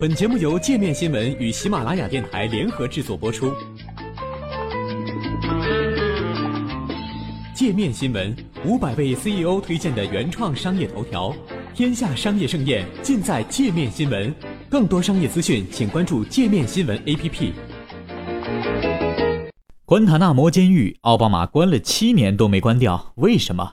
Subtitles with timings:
[0.00, 3.52] 本节目由界面新闻与喜马拉雅电台联合制作播出。
[7.52, 8.32] 界面新闻
[8.64, 11.34] 五百位 CEO 推荐的原创商业头条，
[11.74, 14.32] 天下商业盛宴尽在界面新闻。
[14.70, 17.50] 更多商业资讯，请关注界面新闻 APP。
[19.84, 23.72] 关塔那摩监狱，奥巴马关了七年都没关掉，为什么？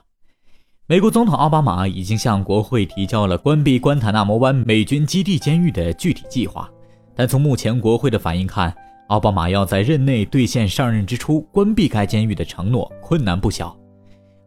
[0.88, 6.70] 美国总统奥巴马已经向国会提交了关闭关塔那摩湾美军基地监狱的具体计划，
[7.12, 8.72] 但从目前国会的反应看，
[9.08, 13.76] 奥巴马要在任内兑现上任之初关闭该监狱的承诺困难不小。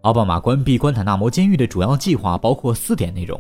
[0.04, 3.38] 奥巴马关闭关塔那摩监狱的主要计划包括四点内容：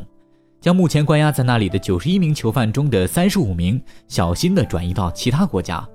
[0.59, 5.87] 将目前关押在那里的九十一名囚犯中的三十五名小心地转移到其他国家；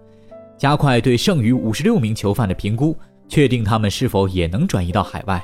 [0.56, 2.96] 加快对剩余五十六名囚犯的评估，
[3.28, 5.38] 确定他们是否也能转移到海外；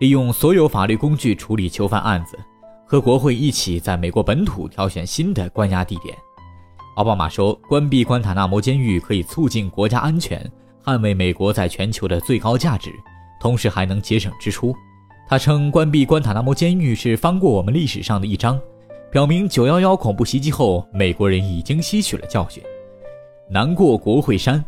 [0.00, 2.34] 利用所有法律工具处理囚犯案子；
[2.86, 6.16] 和国会一起在美国本土挑选新的关押地点。
[6.96, 10.50] 奥巴马说，关闭关塔那摩监狱可以促进国家安全，
[10.82, 12.90] 捍卫美国在全球的最高价值。
[13.38, 14.74] 同时还能节省支出。
[15.28, 18.58] 他称，关闭关塔那摩监狱是翻过我们历史上的一章，
[19.12, 22.62] 表明九幺幺恐怖袭击后，美国人已经吸取了教训。
[23.50, 24.64] 难过国会山，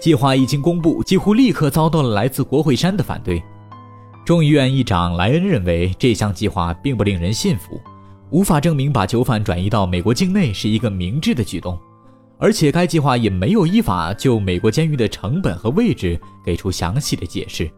[0.00, 3.40] 计划一经公布，几乎立刻遭到了来自国会山的反对。
[4.24, 7.80] 众议院议长莱恩认为这项计划并不令人信服，
[8.30, 11.76] 无法证明把囚犯转移到美国境内是一个明智的举动，
[12.38, 17.68] 而且该计划也没有依法就美国监狱的成本和位置给出详细的解释。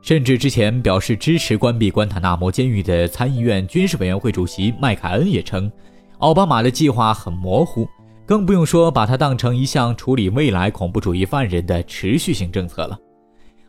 [0.00, 5.70] 甚至之前表示支持关闭关塔那摩监狱的参议院军事委员会主席麦凯恩也称，
[6.18, 7.88] 奥巴马的计划很模糊，
[8.24, 12.96] 更不用说把它当成一项处理未来恐怖主义犯人的持续性政策了。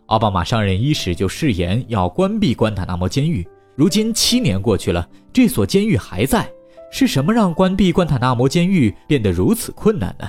[0.10, 6.52] 奥巴马上任伊始就誓言要关闭关塔那摩监狱，如今七年过去了，这所监狱还在，
[6.92, 10.28] 是什么让关闭关塔那摩监狱变得如此困难呢？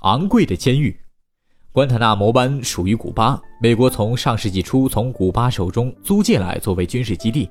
[0.00, 0.98] 昂贵的监狱。
[1.70, 7.50] 关塔那摩湾属于古巴，美国从上世纪初从古巴手中租借来作为军事基地。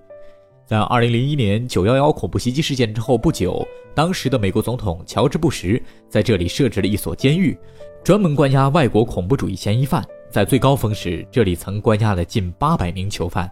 [0.65, 3.63] 在2001年911恐怖袭击事件之后不久，
[3.93, 5.79] 当时的美国总统乔治·布什
[6.09, 7.55] 在这里设置了一所监狱，
[8.03, 10.03] 专门关押外国恐怖主义嫌疑犯。
[10.35, 13.49] 在最高峰时，这里曾关押了近800名囚犯。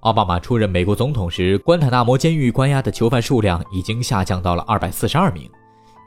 [0.00, 5.48] 奥巴马出任美国总统时，关塔那摩监狱关押的囚犯数量已经下降到了242名。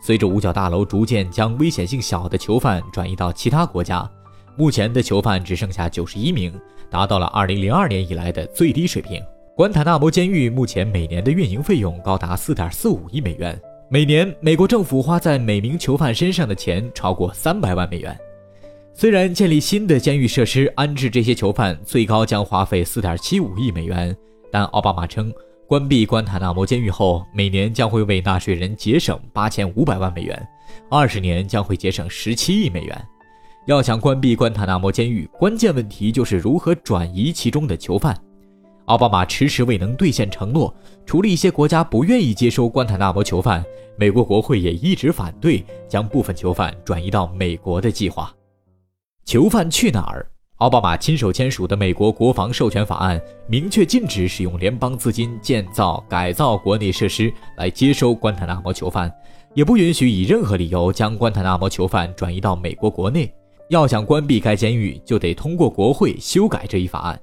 [0.03, 4.05] 随着五角大楼逐渐将危险性小的囚犯转移到其他国家，
[4.57, 6.53] 目前的囚犯只剩下九十一名，
[6.89, 9.23] 达到了二零零二年以来的最低水平。
[9.55, 13.57] 关塔那摩监狱目前每年的运营费用高达四点四五亿美元，
[13.89, 18.13] 每年美国政府花在每名囚犯身上的钱超过三百万美元。
[19.01, 24.15] 虽然建立新的监狱设施安置这些囚犯最高将花费四点七五亿美元，
[24.51, 25.33] 但奥巴马称。
[25.65, 30.47] 关闭关塔那摩监狱后，每年将会为纳税人节省八千五百万美元，
[30.87, 33.07] 二十年将会节省十七亿美元。
[33.65, 38.15] 要想关闭关塔那摩监狱，关键问题就是如何转移其中的囚犯。
[38.85, 40.71] 奥巴马迟迟未能兑现承诺，
[41.07, 43.65] 除了一些国家不愿意接收关塔那摩囚犯，
[43.97, 48.31] 美国国会也一直反对将部分囚犯转移到美国的计划。
[49.25, 50.25] 囚犯去哪儿？
[50.57, 59.11] 奥巴马亲手签署的美国国防授权法案明确禁止使用联邦资金建造、改造国内设施来接收关塔那摩囚犯，
[59.53, 63.31] 也不允许以任何理由将关塔那摩囚犯转移到美国国内。
[63.69, 67.19] 要想关闭该监狱，就得通过国会修改这一法案。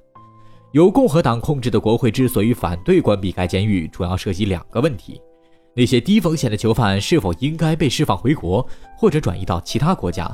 [0.71, 5.21] 由共和党控制的国会之所以反对关闭该监狱，主要涉及两个问题：
[5.75, 8.67] 那些低风险的囚犯是否应该被释放回国，
[8.97, 10.25] 或者转移到其他国家？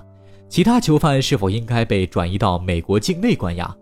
[0.47, 3.75] 其他囚犯是否应该被转移到美国境内关押？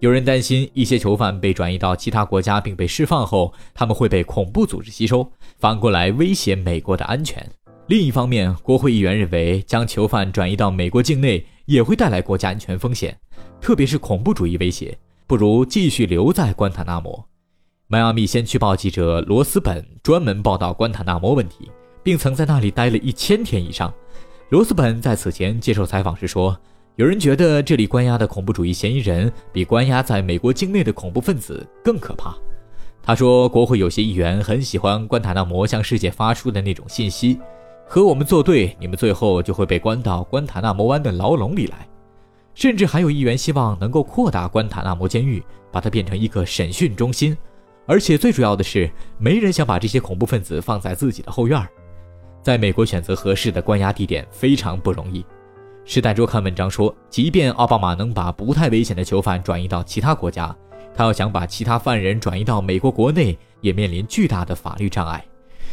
[0.00, 7.46] 有人担心，一些囚犯被转移到其他国家并被释放后，他们会被恐怖组织吸收，反过来威胁美国的安全。
[7.88, 13.16] 另一方面，国会议员认为，将囚犯转移到美国境内也会带来国家安全风险，
[13.60, 17.24] 特别是恐怖主义威胁，不如继续留在关塔那摩。
[17.86, 21.70] 迈阿密先驱报记者罗斯本专门报道关塔那摩问题，
[22.02, 23.92] 并曾在那里待了一千天以上。
[24.52, 26.54] 罗斯本在此前接受采访时说
[26.96, 32.36] ：“有人觉得这里关押的恐怖主义嫌疑人比关押在美国境内的恐怖分子更可怕。”
[33.02, 37.40] 他说：“国会有些议员很喜欢关塔那摩向世界发出的那种信息，
[37.86, 41.88] 和我们作对，你们最后就会被关到关塔那摩湾的牢笼里来。
[42.52, 47.34] 甚至还有议员希望能够扩大关塔那摩监狱，把它变成一个审讯中心。
[47.86, 51.66] 而且最主要的是，没人想把这些恐怖分子放在自己的后院儿。”
[52.42, 55.24] 在美国选择合适的关押地点非常不容易。
[55.84, 60.54] 时代周刊文章说，即便奥巴马能把不太危险的囚犯转移到其他国家，
[60.94, 65.24] 他要想把其他犯人转移到美国国内，也面临巨大的法律障碍。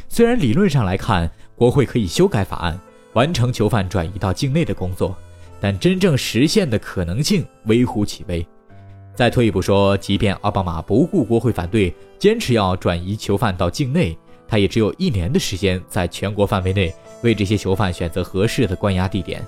[0.08, 2.80] 虽然理论上来看，国会可以修改法案，
[3.14, 5.16] 完成囚犯转移到境内的工作，
[5.60, 8.46] 但真正实现的可能性微乎其微。
[9.16, 14.18] 再退一步说，即便奥巴马不顾国会反对，坚持要转移囚犯到境内，
[14.50, 19.46] 他也只有一年的时间，在全国范围内为这些囚犯选择合适的关押地点。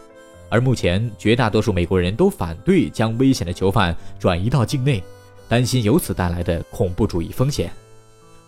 [0.48, 5.02] 而目前，绝大多数美国人都反对将危险的囚犯转移到境内，
[5.50, 7.72] 担心由此带来的恐怖主义风险。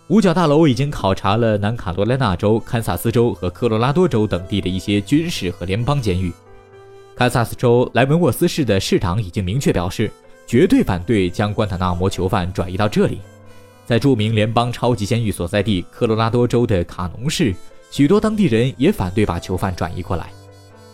[0.10, 6.32] 五角大楼已经考察了南卡罗来纳州、堪萨斯州和科罗拉多州等地的一些军事和联邦监狱。
[7.16, 10.12] 堪萨斯州莱文沃斯市的市长已经明确表示，
[10.46, 13.22] 绝对反对将关塔纳摩囚犯转移到这里。
[13.86, 17.54] 在著名联邦超级监狱所在地科罗拉多州的卡农市，
[17.92, 20.30] 许多当地人也反对把囚犯转移过来。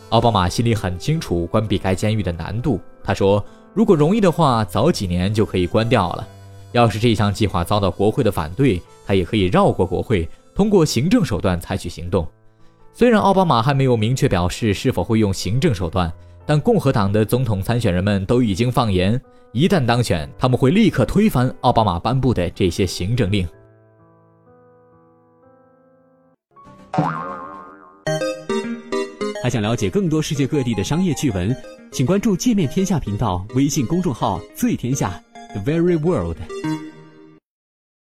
[0.09, 2.79] 奥巴马心里很清楚关闭该监狱的难度。
[3.03, 3.43] 他说
[3.75, 6.27] ：“如果容易的话，早几年就可以关掉了。
[6.71, 12.27] 要是这项计划遭到国会的反对，他也可以绕过国会，通过行政手段采取行动。”
[12.91, 16.11] 虽然奥巴马还没有明确表示是否会用行政手段，
[16.49, 23.47] 但共和党的总统参选人们都已经放言，一旦当选，他们会立刻推翻奥巴马颁布的这些行政令。
[29.43, 31.55] 还想了解更多世界各地的商业趣闻，
[31.91, 35.23] 请关注“界面天下”频道微信公众号“最天下
[35.53, 36.58] The Very World”。